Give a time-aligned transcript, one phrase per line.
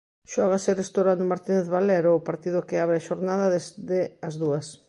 [0.33, 4.67] Xógase arestora no Martínez Valero o partido que abre a xornada desde as dúas.